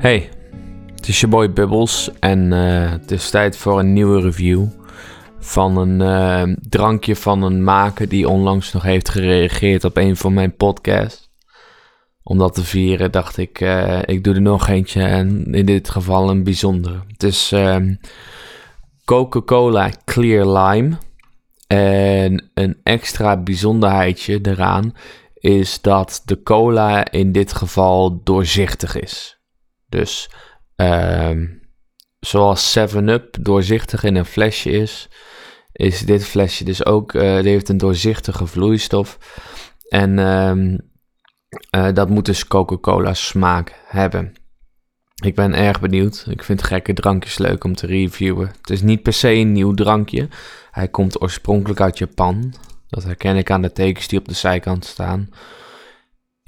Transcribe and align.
Hey, 0.00 0.28
het 0.94 1.08
is 1.08 1.20
je 1.20 1.26
boy 1.26 1.52
Bubbles 1.52 2.10
en 2.20 2.52
eh, 2.52 2.90
het 2.90 3.10
is 3.10 3.30
tijd 3.30 3.56
voor 3.56 3.78
een 3.78 3.92
nieuwe 3.92 4.20
review 4.20 4.66
van 5.38 5.76
een 5.76 6.00
eh, 6.00 6.56
drankje 6.68 7.16
van 7.16 7.42
een 7.42 7.64
maker 7.64 8.08
die 8.08 8.28
onlangs 8.28 8.72
nog 8.72 8.82
heeft 8.82 9.08
gereageerd 9.08 9.84
op 9.84 9.96
een 9.96 10.16
van 10.16 10.34
mijn 10.34 10.56
podcasts. 10.56 11.30
Om 12.22 12.38
dat 12.38 12.54
te 12.54 12.64
vieren 12.64 13.12
dacht 13.12 13.36
ik, 13.36 13.60
eh, 13.60 13.98
ik 14.04 14.24
doe 14.24 14.34
er 14.34 14.40
nog 14.40 14.68
eentje 14.68 15.02
en 15.02 15.54
in 15.54 15.66
dit 15.66 15.90
geval 15.90 16.30
een 16.30 16.44
bijzonder. 16.44 17.04
Het 17.08 17.22
is 17.22 17.52
ehm, 17.52 17.94
Coca-Cola 19.04 19.90
Clear 20.04 20.46
Lime 20.58 20.96
en 21.66 22.50
een 22.54 22.80
extra 22.82 23.36
bijzonderheidje 23.36 24.38
eraan 24.42 24.94
is 25.34 25.80
dat 25.80 26.22
de 26.24 26.42
cola 26.42 27.10
in 27.10 27.32
dit 27.32 27.52
geval 27.52 28.20
doorzichtig 28.24 29.00
is. 29.00 29.39
Dus 29.90 30.30
ehm, 30.76 31.46
zoals 32.20 32.78
7-Up 32.78 33.36
doorzichtig 33.40 34.04
in 34.04 34.16
een 34.16 34.24
flesje 34.24 34.70
is, 34.70 35.08
is 35.72 36.00
dit 36.00 36.24
flesje 36.24 36.64
dus 36.64 36.84
ook, 36.84 37.12
uh, 37.12 37.22
heeft 37.22 37.68
een 37.68 37.78
doorzichtige 37.78 38.46
vloeistof. 38.46 39.18
En 39.88 40.18
ehm, 40.18 40.78
eh, 41.70 41.94
dat 41.94 42.08
moet 42.08 42.24
dus 42.24 42.46
Coca-Cola 42.46 43.14
smaak 43.14 43.74
hebben. 43.86 44.32
Ik 45.24 45.34
ben 45.34 45.54
erg 45.54 45.80
benieuwd. 45.80 46.26
Ik 46.28 46.42
vind 46.42 46.62
gekke 46.62 46.92
drankjes 46.92 47.38
leuk 47.38 47.64
om 47.64 47.74
te 47.74 47.86
reviewen. 47.86 48.46
Het 48.60 48.70
is 48.70 48.82
niet 48.82 49.02
per 49.02 49.12
se 49.12 49.30
een 49.32 49.52
nieuw 49.52 49.74
drankje. 49.74 50.28
Hij 50.70 50.88
komt 50.88 51.22
oorspronkelijk 51.22 51.80
uit 51.80 51.98
Japan. 51.98 52.54
Dat 52.88 53.04
herken 53.04 53.36
ik 53.36 53.50
aan 53.50 53.62
de 53.62 53.72
tekens 53.72 54.08
die 54.08 54.18
op 54.18 54.28
de 54.28 54.34
zijkant 54.34 54.84
staan. 54.84 55.28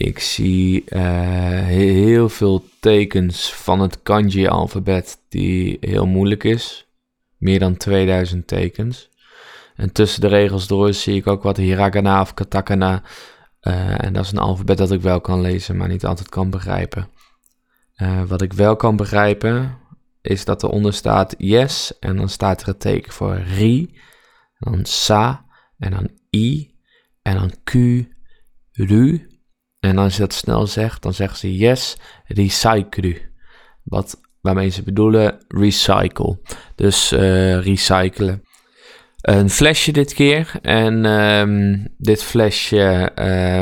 Ik 0.03 0.19
zie 0.19 0.85
uh, 0.89 1.01
heel 1.65 2.29
veel 2.29 2.65
tekens 2.81 3.53
van 3.53 3.81
het 3.81 4.03
kanji-alfabet 4.03 5.19
die 5.29 5.77
heel 5.81 6.07
moeilijk 6.07 6.45
is. 6.45 6.87
Meer 7.37 7.59
dan 7.59 7.77
2000 7.77 8.47
tekens. 8.47 9.09
En 9.77 9.93
tussen 9.93 10.21
de 10.21 10.27
regels 10.27 10.67
door 10.67 10.95
zie 10.95 11.17
ik 11.17 11.27
ook 11.27 11.43
wat 11.43 11.57
hiragana 11.57 12.21
of 12.21 12.35
katakana. 12.35 13.03
Uh, 13.63 14.05
en 14.05 14.13
dat 14.13 14.25
is 14.25 14.33
een 14.33 14.39
alfabet 14.39 14.79
dat 14.79 14.93
ik 14.93 15.01
wel 15.01 15.21
kan 15.21 15.41
lezen, 15.41 15.77
maar 15.77 15.89
niet 15.89 16.05
altijd 16.05 16.29
kan 16.29 16.51
begrijpen. 16.51 17.09
Uh, 17.97 18.23
wat 18.23 18.43
ik 18.43 18.53
wel 18.53 18.77
kan 18.77 18.97
begrijpen, 18.97 19.79
is 20.21 20.45
dat 20.45 20.63
eronder 20.63 20.93
staat 20.93 21.35
yes. 21.39 21.99
En 21.99 22.17
dan 22.17 22.29
staat 22.29 22.61
er 22.61 22.67
het 22.67 22.81
teken 22.81 23.13
voor 23.13 23.35
ri. 23.35 23.99
Dan 24.59 24.85
sa. 24.85 25.45
En 25.79 25.91
dan 25.91 26.11
i. 26.35 26.75
En 27.23 27.35
dan 27.35 27.53
q. 27.65 27.73
Ru. 28.73 29.31
En 29.83 29.99
als 29.99 30.15
je 30.15 30.21
dat 30.21 30.33
snel 30.33 30.67
zegt, 30.67 31.03
dan 31.03 31.15
zeggen 31.15 31.39
ze 31.39 31.57
yes, 31.57 31.97
recycle. 32.27 33.21
Wat, 33.83 34.21
waarmee 34.41 34.69
ze 34.69 34.83
bedoelen 34.83 35.45
recycle. 35.49 36.41
Dus 36.75 37.13
uh, 37.13 37.61
recyclen. 37.61 38.43
Een 39.21 39.51
flesje 39.51 39.93
dit 39.93 40.15
keer. 40.15 40.53
En 40.63 41.05
um, 41.05 41.89
dit 41.99 42.23
flesje 42.23 43.13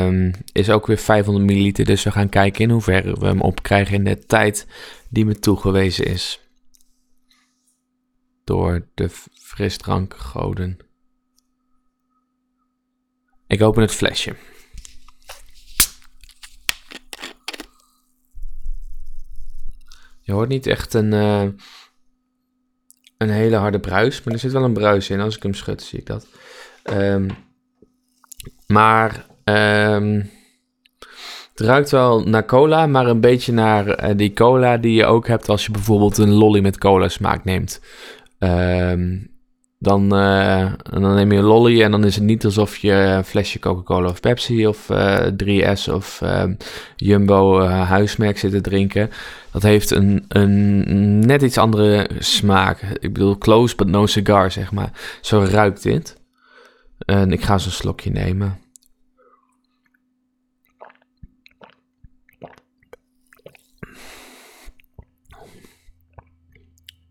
um, 0.07 0.31
is 0.51 0.69
ook 0.69 0.87
weer 0.87 0.97
500 0.97 1.45
milliliter. 1.45 1.85
Dus 1.85 2.03
we 2.03 2.11
gaan 2.11 2.29
kijken 2.29 2.61
in 2.61 2.69
hoeverre 2.69 3.19
we 3.19 3.25
hem 3.25 3.41
opkrijgen 3.41 3.95
in 3.95 4.03
de 4.03 4.25
tijd 4.25 4.67
die 5.09 5.25
me 5.25 5.39
toegewezen 5.39 6.05
is. 6.05 6.39
Door 8.43 8.87
de 8.93 9.09
frisdrankgoden. 9.33 10.77
Ik 13.47 13.61
open 13.61 13.81
het 13.81 13.91
flesje. 13.91 14.35
Je 20.21 20.31
hoort 20.31 20.49
niet 20.49 20.67
echt 20.67 20.93
een, 20.93 21.13
uh, 21.13 21.47
een 23.17 23.29
hele 23.29 23.55
harde 23.55 23.79
bruis, 23.79 24.23
maar 24.23 24.33
er 24.33 24.39
zit 24.39 24.51
wel 24.51 24.63
een 24.63 24.73
bruis 24.73 25.09
in. 25.09 25.19
Als 25.19 25.35
ik 25.35 25.43
hem 25.43 25.53
schud, 25.53 25.81
zie 25.81 25.99
ik 25.99 26.05
dat. 26.05 26.27
Um, 26.93 27.27
maar 28.67 29.25
um, 29.43 30.29
het 31.51 31.59
ruikt 31.59 31.91
wel 31.91 32.23
naar 32.23 32.45
cola, 32.45 32.87
maar 32.87 33.07
een 33.07 33.21
beetje 33.21 33.53
naar 33.53 34.09
uh, 34.09 34.17
die 34.17 34.33
cola 34.33 34.77
die 34.77 34.93
je 34.93 35.05
ook 35.05 35.27
hebt 35.27 35.49
als 35.49 35.65
je 35.65 35.71
bijvoorbeeld 35.71 36.17
een 36.17 36.31
lolly 36.31 36.59
met 36.59 36.77
cola 36.77 37.07
smaak 37.07 37.43
neemt. 37.43 37.81
Um, 38.39 39.30
dan, 39.81 40.03
uh, 40.17 40.71
dan 40.83 41.15
neem 41.15 41.31
je 41.31 41.37
een 41.37 41.43
lolly 41.43 41.81
en 41.81 41.91
dan 41.91 42.03
is 42.03 42.15
het 42.15 42.23
niet 42.23 42.45
alsof 42.45 42.77
je 42.77 42.91
een 42.91 43.23
flesje 43.23 43.59
Coca-Cola 43.59 44.09
of 44.09 44.19
Pepsi 44.19 44.67
of 44.67 44.89
uh, 44.89 45.27
3S 45.43 45.93
of 45.93 46.21
uh, 46.23 46.43
Jumbo 46.95 47.61
huismerk 47.67 48.37
zit 48.37 48.51
te 48.51 48.61
drinken. 48.61 49.09
Dat 49.51 49.61
heeft 49.61 49.91
een, 49.91 50.25
een 50.27 51.19
net 51.19 51.41
iets 51.41 51.57
andere 51.57 52.09
smaak. 52.19 52.81
Ik 52.81 53.13
bedoel, 53.13 53.37
close 53.37 53.75
but 53.75 53.87
no 53.87 54.05
cigar, 54.05 54.51
zeg 54.51 54.71
maar. 54.71 54.91
Zo 55.21 55.45
ruikt 55.49 55.83
dit. 55.83 56.17
En 57.05 57.31
ik 57.31 57.41
ga 57.41 57.57
zo'n 57.57 57.71
slokje 57.71 58.11
nemen. 58.11 58.59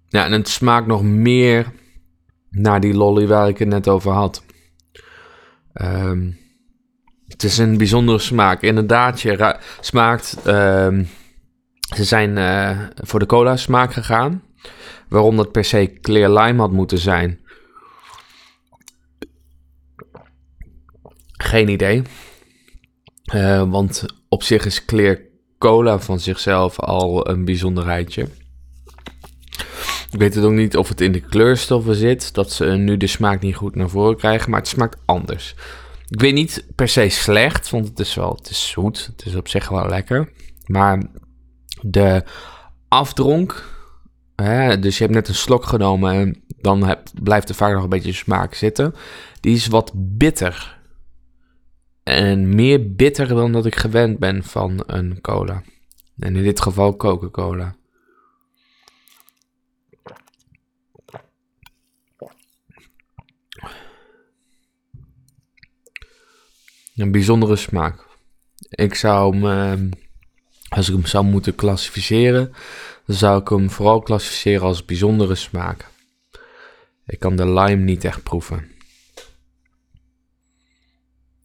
Ja, 0.08 0.24
en 0.24 0.32
het 0.32 0.48
smaakt 0.48 0.86
nog 0.86 1.02
meer 1.02 1.72
naar 2.60 2.80
die 2.80 2.94
lolly 2.94 3.26
waar 3.26 3.48
ik 3.48 3.58
het 3.58 3.68
net 3.68 3.88
over 3.88 4.12
had. 4.12 4.42
Um, 5.82 6.38
het 7.26 7.42
is 7.42 7.58
een 7.58 7.76
bijzondere 7.76 8.18
smaak. 8.18 8.62
Inderdaad, 8.62 9.20
je 9.20 9.56
smaakt. 9.80 10.46
Um, 10.46 11.08
ze 11.94 12.04
zijn 12.04 12.36
uh, 12.36 12.80
voor 12.94 13.18
de 13.18 13.26
cola 13.26 13.56
smaak 13.56 13.92
gegaan. 13.92 14.42
Waarom 15.08 15.36
dat 15.36 15.52
per 15.52 15.64
se 15.64 15.98
clear 16.00 16.30
lime 16.30 16.60
had 16.60 16.72
moeten 16.72 16.98
zijn. 16.98 17.40
Geen 21.32 21.68
idee. 21.68 22.02
Uh, 23.34 23.70
want 23.70 24.04
op 24.28 24.42
zich 24.42 24.66
is 24.66 24.84
clear 24.84 25.20
cola 25.58 25.98
van 25.98 26.20
zichzelf 26.20 26.80
al 26.80 27.28
een 27.28 27.44
bijzonderheidje. 27.44 28.26
Ik 30.10 30.18
weet 30.18 30.34
het 30.34 30.44
ook 30.44 30.52
niet 30.52 30.76
of 30.76 30.88
het 30.88 31.00
in 31.00 31.12
de 31.12 31.20
kleurstoffen 31.20 31.94
zit, 31.94 32.34
dat 32.34 32.52
ze 32.52 32.64
nu 32.64 32.96
de 32.96 33.06
smaak 33.06 33.40
niet 33.40 33.56
goed 33.56 33.74
naar 33.74 33.88
voren 33.88 34.16
krijgen, 34.16 34.50
maar 34.50 34.60
het 34.60 34.68
smaakt 34.68 35.00
anders. 35.04 35.54
Ik 36.08 36.20
weet 36.20 36.34
niet 36.34 36.66
per 36.74 36.88
se 36.88 37.08
slecht, 37.08 37.70
want 37.70 37.88
het 37.88 37.98
is 37.98 38.14
wel, 38.14 38.34
het 38.34 38.50
is 38.50 38.70
zoet, 38.70 39.10
het 39.16 39.26
is 39.26 39.34
op 39.34 39.48
zich 39.48 39.68
wel 39.68 39.88
lekker. 39.88 40.32
Maar 40.66 41.02
de 41.80 42.24
afdronk, 42.88 43.64
hè, 44.36 44.78
dus 44.78 44.96
je 44.98 45.02
hebt 45.02 45.14
net 45.14 45.28
een 45.28 45.34
slok 45.34 45.64
genomen 45.64 46.12
en 46.12 46.42
dan 46.60 46.96
blijft 47.22 47.48
er 47.48 47.54
vaak 47.54 47.74
nog 47.74 47.82
een 47.82 47.88
beetje 47.88 48.12
smaak 48.12 48.54
zitten. 48.54 48.94
Die 49.40 49.54
is 49.54 49.66
wat 49.66 49.92
bitter. 49.94 50.78
En 52.02 52.54
meer 52.54 52.94
bitter 52.94 53.28
dan 53.28 53.52
dat 53.52 53.66
ik 53.66 53.76
gewend 53.76 54.18
ben 54.18 54.44
van 54.44 54.82
een 54.86 55.20
cola. 55.20 55.62
En 56.18 56.36
in 56.36 56.42
dit 56.42 56.60
geval 56.60 56.96
Coca-Cola. 56.96 57.74
Een 67.00 67.10
bijzondere 67.10 67.56
smaak. 67.56 68.06
Ik 68.70 68.94
zou 68.94 69.34
hem, 69.34 69.46
ehm, 69.46 69.88
als 70.68 70.88
ik 70.88 70.94
hem 70.94 71.06
zou 71.06 71.24
moeten 71.24 71.54
klassificeren, 71.54 72.52
dan 73.06 73.16
zou 73.16 73.40
ik 73.40 73.48
hem 73.48 73.70
vooral 73.70 74.00
klassificeren 74.00 74.62
als 74.62 74.84
bijzondere 74.84 75.34
smaak. 75.34 75.86
Ik 77.06 77.18
kan 77.18 77.36
de 77.36 77.52
lime 77.52 77.82
niet 77.82 78.04
echt 78.04 78.22
proeven. 78.22 78.70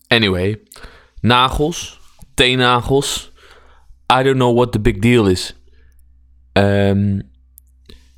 Anyway, 0.08 0.62
nagels, 1.22 2.00
teennagels. 2.34 3.32
I 4.20 4.24
don't 4.24 4.38
know 4.38 4.56
what 4.56 4.72
the 4.72 4.80
big 4.80 5.00
deal 5.00 5.28
is. 5.28 5.56
Um, 6.54 7.22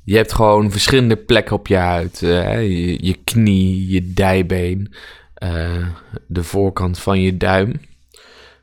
je 0.04 0.16
hebt 0.16 0.32
gewoon 0.32 0.70
verschillende 0.70 1.16
plekken 1.16 1.56
op 1.56 1.66
je 1.66 1.76
huid. 1.76 2.22
Uh, 2.22 2.62
je, 3.00 3.16
knie, 3.24 3.88
je 3.88 4.12
dijbeen 4.12 4.94
de 6.26 6.42
voorkant 6.42 6.98
van 6.98 7.20
je 7.20 7.36
duim. 7.36 7.80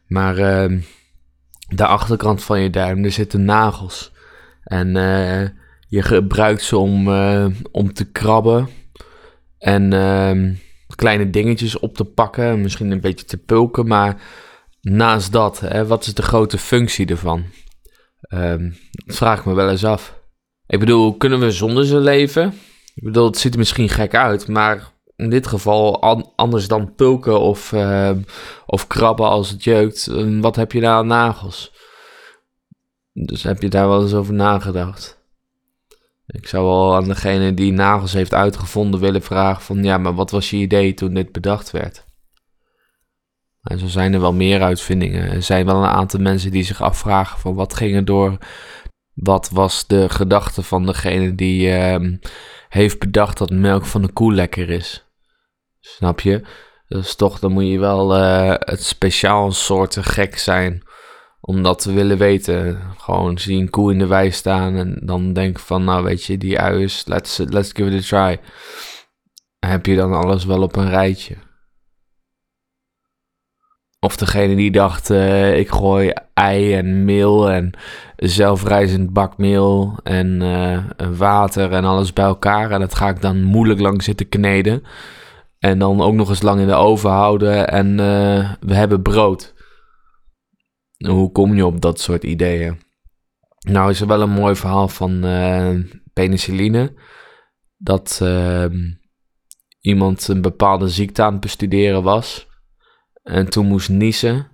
Maar 0.07 0.37
uh, 0.37 0.81
de 1.67 1.85
achterkant 1.85 2.43
van 2.43 2.59
je 2.61 2.69
duim, 2.69 3.03
er 3.03 3.11
zitten 3.11 3.45
nagels. 3.45 4.11
En 4.63 4.87
uh, 4.95 5.47
je 5.87 6.01
gebruikt 6.01 6.61
ze 6.61 6.77
om, 6.77 7.07
om 7.71 7.93
te 7.93 8.11
krabben. 8.11 8.69
En 9.57 9.93
ehm, 9.93 10.53
kleine 10.95 11.29
dingetjes 11.29 11.79
op 11.79 11.95
te 11.95 12.05
pakken. 12.05 12.61
Misschien 12.61 12.91
een 12.91 13.01
beetje 13.01 13.25
te 13.25 13.37
pulken. 13.37 13.87
Maar 13.87 14.21
naast 14.81 15.31
dat, 15.31 15.59
hè, 15.59 15.85
wat 15.85 16.05
is 16.05 16.13
de 16.13 16.21
grote 16.21 16.57
functie 16.57 17.05
ervan? 17.05 17.45
Um, 18.29 18.75
dat 18.91 19.15
vraag 19.15 19.39
ik 19.39 19.45
me 19.45 19.53
wel 19.53 19.69
eens 19.69 19.85
af. 19.85 20.19
Ik 20.67 20.79
bedoel, 20.79 21.17
kunnen 21.17 21.39
we 21.39 21.51
zonder 21.51 21.85
ze 21.85 21.97
leven? 21.97 22.53
Ik 22.95 23.03
bedoel, 23.03 23.25
het 23.25 23.37
ziet 23.37 23.53
er 23.53 23.59
misschien 23.59 23.89
gek 23.89 24.15
uit, 24.15 24.47
maar 24.47 24.91
in 25.15 25.29
dit 25.29 25.47
geval 25.47 26.01
anders 26.35 26.67
dan 26.67 26.95
pulken 26.95 27.39
of, 27.39 27.71
uh, 27.71 28.11
of 28.65 28.87
krabben 28.87 29.29
als 29.29 29.49
het 29.49 29.63
jeukt. 29.63 30.07
wat 30.41 30.55
heb 30.55 30.71
je 30.71 30.79
daar 30.79 30.95
aan 30.95 31.07
nagels? 31.07 31.73
Dus 33.13 33.43
heb 33.43 33.61
je 33.61 33.69
daar 33.69 33.87
wel 33.87 34.01
eens 34.01 34.13
over 34.13 34.33
nagedacht? 34.33 35.23
Ik 36.27 36.47
zou 36.47 36.65
wel 36.65 36.95
aan 36.95 37.07
degene 37.07 37.53
die 37.53 37.71
nagels 37.71 38.13
heeft 38.13 38.33
uitgevonden 38.33 38.99
willen 38.99 39.21
vragen 39.21 39.61
van 39.63 39.83
ja, 39.83 39.97
maar 39.97 40.15
wat 40.15 40.31
was 40.31 40.49
je 40.49 40.57
idee 40.57 40.93
toen 40.93 41.13
dit 41.13 41.31
bedacht 41.31 41.71
werd? 41.71 42.05
En 43.61 43.79
zo 43.79 43.87
zijn 43.87 44.13
er 44.13 44.21
wel 44.21 44.33
meer 44.33 44.61
uitvindingen. 44.61 45.31
Er 45.31 45.41
zijn 45.41 45.65
wel 45.65 45.75
een 45.75 45.89
aantal 45.89 46.19
mensen 46.19 46.51
die 46.51 46.63
zich 46.63 46.81
afvragen 46.81 47.39
van 47.39 47.55
wat 47.55 47.73
ging 47.73 47.95
er 47.95 48.05
door, 48.05 48.37
wat 49.13 49.49
was 49.49 49.87
de 49.87 50.09
gedachte 50.09 50.63
van 50.63 50.85
degene 50.85 51.35
die 51.35 51.71
ehm, 51.71 52.17
heeft 52.69 52.99
bedacht 52.99 53.37
dat 53.37 53.49
melk 53.49 53.85
van 53.85 54.01
de 54.01 54.11
koe 54.11 54.33
lekker 54.33 54.69
is. 54.69 55.04
Snap 55.85 56.19
je? 56.19 56.41
Dus 56.87 57.15
toch, 57.15 57.39
dan 57.39 57.51
moet 57.51 57.67
je 57.67 57.79
wel 57.79 58.17
uh, 58.17 58.53
het 58.59 58.83
speciaal 58.83 59.51
soorten 59.51 60.03
gek 60.03 60.37
zijn 60.37 60.83
om 61.41 61.63
dat 61.63 61.81
te 61.81 61.93
willen 61.93 62.17
weten. 62.17 62.81
Gewoon 62.97 63.37
zie 63.37 63.59
een 63.59 63.69
koe 63.69 63.91
in 63.91 63.99
de 63.99 64.07
wei 64.07 64.31
staan 64.31 64.75
en 64.75 64.99
dan 65.03 65.33
denk 65.33 65.59
van, 65.59 65.83
nou 65.83 66.03
weet 66.03 66.23
je, 66.23 66.37
die 66.37 66.59
ui 66.59 66.83
is, 66.83 67.03
let's, 67.05 67.37
let's 67.37 67.71
give 67.73 67.95
it 67.95 68.13
a 68.13 68.27
try. 68.27 68.39
Heb 69.59 69.85
je 69.85 69.95
dan 69.95 70.13
alles 70.13 70.45
wel 70.45 70.61
op 70.61 70.75
een 70.75 70.89
rijtje? 70.89 71.35
Of 73.99 74.17
degene 74.17 74.55
die 74.55 74.71
dacht, 74.71 75.09
uh, 75.09 75.57
ik 75.57 75.69
gooi 75.69 76.13
ei 76.33 76.73
en 76.73 77.05
meel 77.05 77.51
en 77.51 77.71
zelfrijzend 78.15 79.13
bakmeel 79.13 79.97
en 80.03 80.41
uh, 80.41 80.83
water 81.17 81.71
en 81.71 81.85
alles 81.85 82.13
bij 82.13 82.25
elkaar. 82.25 82.71
En 82.71 82.79
dat 82.79 82.95
ga 82.95 83.09
ik 83.09 83.21
dan 83.21 83.43
moeilijk 83.43 83.79
lang 83.79 84.03
zitten 84.03 84.29
kneden. 84.29 84.83
En 85.59 85.79
dan 85.79 86.01
ook 86.01 86.13
nog 86.13 86.29
eens 86.29 86.41
lang 86.41 86.59
in 86.59 86.67
de 86.67 86.73
oven 86.73 87.09
houden 87.09 87.67
en 87.67 87.87
uh, 87.87 88.53
we 88.59 88.73
hebben 88.73 89.01
brood. 89.01 89.53
Hoe 91.07 91.31
kom 91.31 91.55
je 91.55 91.65
op 91.65 91.81
dat 91.81 91.99
soort 91.99 92.23
ideeën? 92.23 92.79
Nou 93.59 93.89
is 93.89 94.01
er 94.01 94.07
wel 94.07 94.21
een 94.21 94.29
mooi 94.29 94.55
verhaal 94.55 94.87
van 94.87 95.19
penicilline. 96.13 96.93
Dat 97.77 98.19
ehm, 98.21 98.75
iemand 99.81 100.27
een 100.27 100.41
bepaalde 100.41 100.89
ziekte 100.89 101.23
aan 101.23 101.31
het 101.31 101.41
bestuderen 101.41 102.03
was. 102.03 102.47
En 103.23 103.49
toen 103.49 103.65
moest 103.65 103.89
niezen. 103.89 104.51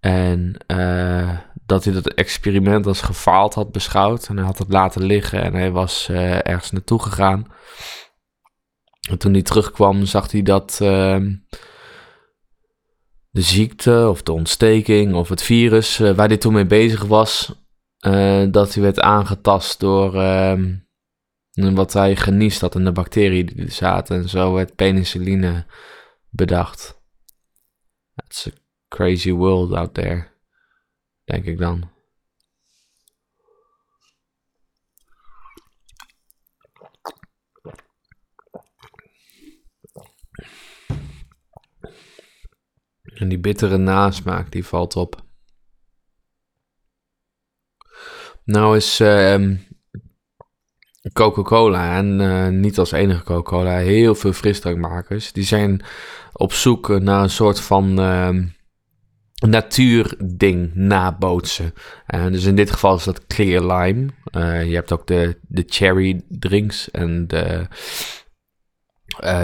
En 0.00 0.64
uh, 0.66 1.38
dat 1.66 1.84
hij 1.84 1.92
dat 1.92 2.14
experiment 2.14 2.86
als 2.86 3.00
gefaald 3.00 3.54
had 3.54 3.72
beschouwd. 3.72 4.28
En 4.28 4.36
hij 4.36 4.46
had 4.46 4.58
het 4.58 4.72
laten 4.72 5.02
liggen 5.02 5.42
en 5.42 5.54
hij 5.54 5.70
was 5.70 6.08
ergens 6.08 6.70
naartoe 6.70 7.02
gegaan. 7.02 7.46
En 9.08 9.18
toen 9.18 9.32
hij 9.32 9.42
terugkwam, 9.42 10.04
zag 10.04 10.30
hij 10.30 10.42
dat 10.42 10.78
uh, 10.82 11.20
de 13.30 13.40
ziekte 13.40 14.06
of 14.08 14.22
de 14.22 14.32
ontsteking 14.32 15.14
of 15.14 15.28
het 15.28 15.42
virus 15.42 16.00
uh, 16.00 16.14
waar 16.14 16.28
hij 16.28 16.36
toen 16.36 16.52
mee 16.52 16.66
bezig 16.66 17.04
was, 17.04 17.52
dat 18.50 18.74
hij 18.74 18.82
werd 18.82 19.00
aangetast 19.00 19.80
door 19.80 20.14
ehm, 20.14 20.74
wat 21.52 21.92
hij 21.92 22.16
geniest 22.16 22.60
had 22.60 22.74
en 22.74 22.84
de 22.84 22.92
bacteriën 22.92 23.46
die 23.46 23.64
er 23.64 23.70
zaten. 23.70 24.16
En 24.16 24.28
zo 24.28 24.52
werd 24.52 24.74
penicilline 24.74 25.66
bedacht. 26.30 27.00
It's 28.14 28.46
a 28.46 28.50
crazy 28.88 29.32
world 29.32 29.72
out 29.72 29.94
there, 29.94 30.26
denk 31.24 31.44
ik 31.44 31.58
dan. 31.58 31.97
En 43.18 43.28
die 43.28 43.38
bittere 43.38 43.76
nasmaak, 43.76 44.50
die 44.50 44.66
valt 44.66 44.96
op. 44.96 45.22
Nou 48.44 48.76
is 48.76 49.00
uh, 49.00 49.56
Coca-Cola 51.12 51.96
en 51.96 52.20
uh, 52.20 52.48
niet 52.48 52.78
als 52.78 52.92
enige 52.92 53.22
Coca-Cola, 53.22 53.76
heel 53.76 54.14
veel 54.14 54.32
frisdrankmakers. 54.32 55.32
Die 55.32 55.44
zijn 55.44 55.84
op 56.32 56.52
zoek 56.52 56.88
naar 57.00 57.22
een 57.22 57.30
soort 57.30 57.60
van 57.60 58.00
uh, 58.00 58.44
natuurding 59.46 60.74
nabootsen. 60.74 61.72
Uh, 62.14 62.26
dus 62.26 62.44
in 62.44 62.56
dit 62.56 62.70
geval 62.70 62.96
is 62.96 63.04
dat 63.04 63.26
clear 63.26 63.78
lime. 63.78 64.06
je 64.64 64.74
hebt 64.74 64.92
ook 64.92 65.06
de, 65.06 65.38
de 65.42 65.64
cherry 65.66 66.22
drinks 66.28 66.90
en 66.90 67.26
de 67.26 67.66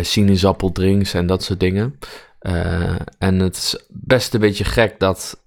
sinaasappeldrinks 0.00 1.14
en 1.14 1.26
dat 1.26 1.42
soort 1.42 1.60
dingen. 1.60 1.98
En 3.18 3.38
het 3.38 3.56
is 3.56 3.86
best 3.88 4.34
een 4.34 4.40
beetje 4.40 4.64
gek 4.64 4.98
dat 4.98 5.44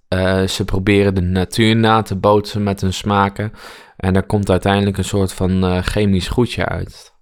ze 0.48 0.62
proberen 0.66 1.16
de 1.16 1.22
natuur 1.22 1.76
na 1.76 2.02
te 2.02 2.16
bootsen 2.16 2.64
met 2.64 2.82
hun 2.82 2.94
smaken. 2.94 3.54
En 3.98 4.14
daar 4.14 4.26
komt 4.26 4.50
uiteindelijk 4.50 4.98
een 4.98 5.04
soort 5.04 5.34
van 5.34 5.66
uh, 5.66 5.82
chemisch 5.82 6.28
goedje 6.28 6.66
uit. 6.66 7.16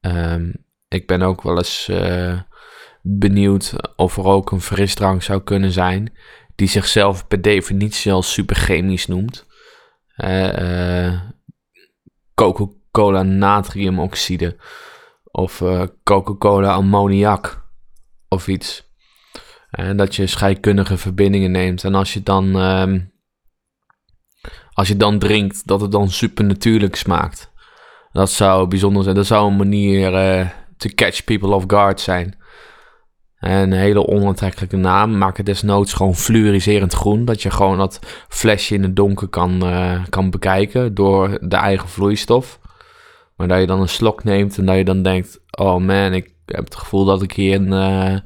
Um, 0.00 0.64
ik 0.88 1.06
ben 1.06 1.22
ook 1.22 1.42
wel 1.42 1.56
eens 1.56 1.90
benieuwd 3.02 3.74
of 3.96 4.16
er 4.16 4.24
ook 4.24 4.50
een 4.50 4.60
frisdrank 4.60 5.22
zou 5.22 5.42
kunnen 5.42 5.70
zijn. 5.70 6.12
Die 6.54 6.68
zichzelf 6.68 7.26
per 7.26 7.42
definitie 7.42 8.12
al 8.12 8.22
super 8.22 8.56
chemisch 8.56 9.06
noemt. 9.06 9.46
Coca-Cola 12.34 13.22
natriumoxide. 13.22 14.56
Of 15.24 15.62
Coca-Cola 16.02 16.72
ammoniak. 16.72 17.64
Of 18.28 18.48
iets. 18.48 18.91
En 19.72 19.96
dat 19.96 20.16
je 20.16 20.26
scheikundige 20.26 20.96
verbindingen 20.96 21.50
neemt. 21.50 21.84
En 21.84 21.94
als 21.94 22.12
je 22.12 22.22
dan. 22.22 22.56
Um, 22.56 23.12
als 24.72 24.88
je 24.88 24.96
dan 24.96 25.18
drinkt, 25.18 25.66
dat 25.66 25.80
het 25.80 25.92
dan 25.92 26.08
super 26.08 26.44
natuurlijk 26.44 26.96
smaakt. 26.96 27.52
Dat 28.12 28.30
zou 28.30 28.68
bijzonder 28.68 29.02
zijn. 29.02 29.14
Dat 29.14 29.26
zou 29.26 29.50
een 29.50 29.56
manier 29.56 30.12
uh, 30.12 30.48
to 30.76 30.90
catch 30.94 31.24
people 31.24 31.54
off 31.54 31.64
guard 31.66 32.00
zijn. 32.00 32.36
Een 33.38 33.72
hele 33.72 34.06
onaantrekkelijke 34.06 34.76
naam. 34.76 35.18
Maak 35.18 35.36
het 35.36 35.46
desnoods 35.46 35.92
gewoon 35.92 36.14
fluoriserend 36.14 36.92
groen. 36.92 37.24
Dat 37.24 37.42
je 37.42 37.50
gewoon 37.50 37.78
dat 37.78 38.00
flesje 38.28 38.74
in 38.74 38.82
het 38.82 38.96
donker 38.96 39.28
kan, 39.28 39.66
uh, 39.66 40.04
kan 40.08 40.30
bekijken 40.30 40.94
door 40.94 41.38
de 41.40 41.56
eigen 41.56 41.88
vloeistof. 41.88 42.60
Maar 43.36 43.48
dat 43.48 43.60
je 43.60 43.66
dan 43.66 43.80
een 43.80 43.88
slok 43.88 44.24
neemt 44.24 44.58
en 44.58 44.66
dat 44.66 44.76
je 44.76 44.84
dan 44.84 45.02
denkt: 45.02 45.40
Oh 45.50 45.76
man, 45.76 46.12
ik 46.12 46.30
heb 46.46 46.64
het 46.64 46.76
gevoel 46.76 47.04
dat 47.04 47.22
ik 47.22 47.32
hier 47.32 47.52
in, 47.52 47.66
uh, 47.66 48.16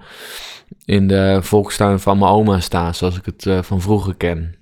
in 0.86 1.08
de 1.08 1.38
volkstuin 1.42 2.00
van 2.00 2.18
mijn 2.18 2.30
oma 2.30 2.60
sta. 2.60 2.92
Zoals 2.92 3.18
ik 3.18 3.24
het 3.24 3.66
van 3.66 3.80
vroeger 3.80 4.14
ken. 4.14 4.56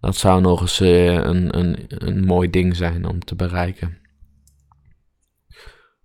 Dat 0.00 0.16
zou 0.16 0.40
nog 0.40 0.60
eens 0.60 0.80
uh, 0.80 1.14
een, 1.14 1.58
een, 1.58 1.84
een 1.88 2.24
mooi 2.24 2.50
ding 2.50 2.76
zijn 2.76 3.06
om 3.06 3.24
te 3.24 3.34
bereiken. 3.34 3.98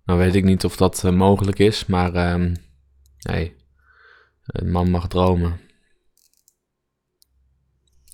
Nou 0.04 0.18
weet 0.18 0.34
ik 0.34 0.44
niet 0.44 0.64
of 0.64 0.76
dat 0.76 1.02
uh, 1.04 1.12
mogelijk 1.12 1.58
is, 1.58 1.86
maar 1.86 2.32
um, 2.32 2.54
nee, 3.18 3.56
een 4.44 4.70
man 4.70 4.90
mag 4.90 5.08
dromen. 5.08 5.60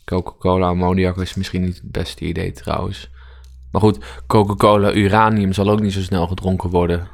Coca-Cola 0.05 0.69
ammoniak 0.69 1.17
is 1.17 1.35
misschien 1.35 1.63
niet 1.63 1.77
het 1.77 1.93
beste 1.93 2.25
idee 2.25 2.53
trouwens. 2.53 3.11
Maar 3.71 3.81
goed, 3.81 4.23
Coca-Cola 4.27 4.93
uranium 4.93 5.53
zal 5.53 5.71
ook 5.71 5.81
niet 5.81 5.93
zo 5.93 6.01
snel 6.01 6.27
gedronken 6.27 6.71
worden. 6.71 7.09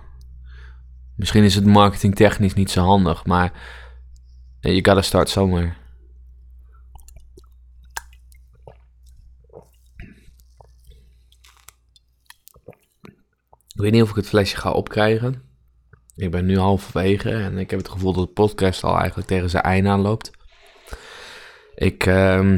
Misschien 1.19 1.45
is 1.45 1.55
het 1.55 1.67
marketingtechnisch 1.67 2.55
niet 2.55 2.71
zo 2.71 2.83
handig, 2.83 3.27
maar 3.27 3.53
you 4.61 4.75
gotta 4.75 5.03
start 5.03 5.29
somewhere. 5.29 5.73
Ik 13.69 13.81
weet 13.85 13.93
niet 13.93 14.03
of 14.03 14.11
ik 14.11 14.17
het 14.17 14.29
flesje 14.29 14.57
ga 14.57 14.73
opkrijgen. 14.73 15.43
Ik 16.15 16.31
ben 16.31 16.47
nu 16.47 16.59
halverwege 16.59 17.31
en 17.31 17.59
ik 17.59 17.71
heb 17.71 17.79
het 17.79 17.89
gevoel 17.89 18.13
dat 18.13 18.27
de 18.27 18.33
podcast 18.33 18.85
al 18.85 18.99
eigenlijk 18.99 19.29
tegen 19.29 19.51
zijn 19.51 19.63
einde 19.63 19.89
aanloopt. 19.89 20.31
Ik 21.75 22.07
uh, 22.07 22.57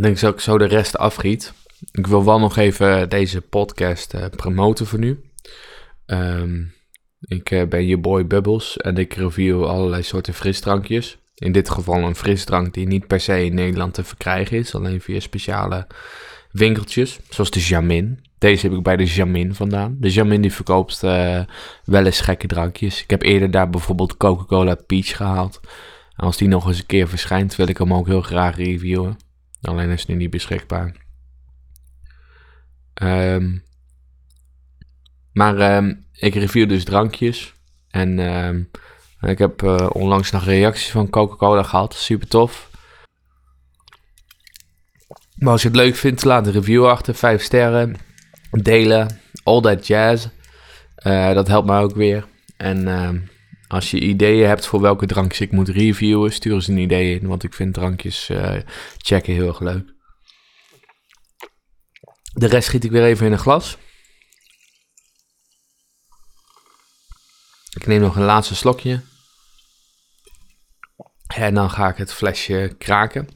denk 0.00 0.20
dat 0.20 0.34
ik 0.34 0.40
zo 0.40 0.58
de 0.58 0.64
rest 0.64 0.96
afriet. 0.96 1.52
Ik 1.90 2.06
wil 2.06 2.24
wel 2.24 2.38
nog 2.38 2.56
even 2.56 3.08
deze 3.08 3.40
podcast 3.40 4.14
uh, 4.14 4.26
promoten 4.36 4.86
voor 4.86 4.98
nu. 4.98 5.30
Um, 6.06 6.75
ik 7.26 7.50
uh, 7.50 7.68
ben 7.68 7.86
je 7.86 7.98
boy 7.98 8.26
Bubbles 8.26 8.76
en 8.76 8.96
ik 8.96 9.14
review 9.14 9.64
allerlei 9.64 10.02
soorten 10.02 10.34
frisdrankjes. 10.34 11.18
In 11.34 11.52
dit 11.52 11.70
geval 11.70 12.02
een 12.02 12.14
frisdrank 12.14 12.74
die 12.74 12.86
niet 12.86 13.06
per 13.06 13.20
se 13.20 13.44
in 13.44 13.54
Nederland 13.54 13.94
te 13.94 14.04
verkrijgen 14.04 14.58
is, 14.58 14.74
alleen 14.74 15.00
via 15.00 15.20
speciale 15.20 15.86
winkeltjes, 16.50 17.18
zoals 17.28 17.50
de 17.50 17.60
Jamin. 17.60 18.24
Deze 18.38 18.66
heb 18.66 18.76
ik 18.76 18.82
bij 18.82 18.96
de 18.96 19.04
Jamin 19.04 19.54
vandaan. 19.54 19.96
De 20.00 20.10
Jamin 20.10 20.40
die 20.40 20.52
verkoopt 20.52 21.02
uh, 21.02 21.40
wel 21.84 22.04
eens 22.04 22.20
gekke 22.20 22.46
drankjes. 22.46 23.02
Ik 23.02 23.10
heb 23.10 23.22
eerder 23.22 23.50
daar 23.50 23.70
bijvoorbeeld 23.70 24.16
Coca-Cola 24.16 24.74
Peach 24.74 25.16
gehaald. 25.16 25.60
als 26.16 26.36
die 26.36 26.48
nog 26.48 26.66
eens 26.66 26.78
een 26.78 26.86
keer 26.86 27.08
verschijnt, 27.08 27.56
wil 27.56 27.68
ik 27.68 27.78
hem 27.78 27.94
ook 27.94 28.06
heel 28.06 28.22
graag 28.22 28.56
reviewen. 28.56 29.16
Alleen 29.62 29.90
is 29.90 30.06
nu 30.06 30.14
niet 30.14 30.30
beschikbaar. 30.30 30.94
Um, 33.02 33.64
maar 35.32 35.76
um, 35.76 36.05
ik 36.18 36.34
review 36.34 36.68
dus 36.68 36.84
drankjes. 36.84 37.54
En 37.90 38.18
um, 38.18 38.70
ik 39.20 39.38
heb 39.38 39.62
uh, 39.62 39.86
onlangs 39.92 40.30
nog 40.30 40.44
reacties 40.44 40.90
van 40.90 41.10
Coca-Cola 41.10 41.62
gehad. 41.62 41.94
Super 41.94 42.28
tof. 42.28 42.70
Maar 45.36 45.52
als 45.52 45.62
je 45.62 45.68
het 45.68 45.76
leuk 45.76 45.94
vindt, 45.94 46.24
laat 46.24 46.46
een 46.46 46.52
review 46.52 46.86
achter. 46.86 47.14
5 47.14 47.42
sterren. 47.42 47.96
Delen. 48.50 49.20
All 49.42 49.60
that 49.60 49.86
jazz. 49.86 50.26
Eh, 50.94 51.32
dat 51.32 51.48
helpt 51.48 51.66
mij 51.66 51.80
ook 51.80 51.94
weer. 51.94 52.26
En 52.56 52.88
uh, 52.88 53.10
als 53.68 53.90
je 53.90 54.00
ideeën 54.00 54.46
hebt 54.46 54.66
voor 54.66 54.80
welke 54.80 55.06
drankjes 55.06 55.40
ik 55.40 55.52
moet 55.52 55.68
reviewen, 55.68 56.32
stuur 56.32 56.54
eens 56.54 56.68
een 56.68 56.78
idee 56.78 57.20
in. 57.20 57.26
Want 57.26 57.44
ik 57.44 57.54
vind 57.54 57.74
drankjes 57.74 58.28
uh, 58.30 58.56
checken 58.96 59.34
heel 59.34 59.48
erg 59.48 59.60
leuk. 59.60 59.94
De 62.32 62.46
rest 62.46 62.66
schiet 62.66 62.84
ik 62.84 62.90
weer 62.90 63.04
even 63.04 63.26
in 63.26 63.32
een 63.32 63.38
glas. 63.38 63.78
Ik 67.76 67.86
neem 67.86 68.00
nog 68.00 68.16
een 68.16 68.22
laatste 68.22 68.54
slokje. 68.54 69.00
En 71.26 71.54
dan 71.54 71.70
ga 71.70 71.88
ik 71.88 71.96
het 71.96 72.12
flesje 72.12 72.74
kraken. 72.78 73.28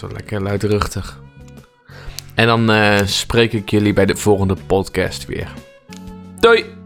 Wel 0.00 0.10
lekker 0.12 0.42
luidruchtig. 0.42 1.20
En 2.34 2.46
dan 2.46 2.70
uh, 2.70 3.06
spreek 3.06 3.52
ik 3.52 3.70
jullie 3.70 3.92
bij 3.92 4.06
de 4.06 4.16
volgende 4.16 4.56
podcast 4.66 5.26
weer. 5.26 5.52
Doei! 6.38 6.79